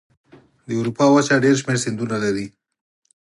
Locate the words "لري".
2.23-2.47